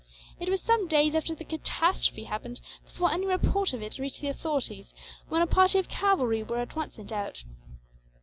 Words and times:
It 0.39 0.49
was 0.49 0.63
some 0.63 0.87
days 0.87 1.13
after 1.13 1.35
the 1.35 1.43
catastrophe 1.43 2.23
happened 2.23 2.59
before 2.83 3.11
any 3.11 3.27
report 3.27 3.71
of 3.71 3.83
it 3.83 3.99
reached 3.99 4.19
the 4.21 4.29
authorities, 4.29 4.95
when 5.29 5.43
a 5.43 5.45
party 5.45 5.77
of 5.77 5.89
cavalry 5.89 6.41
were 6.41 6.57
at 6.57 6.75
once 6.75 6.95
sent 6.95 7.11
out. 7.11 7.43